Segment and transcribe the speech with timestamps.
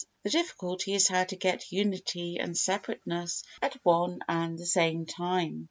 [0.23, 5.59] The difficulty is how to get unity and separateness at one and the same time.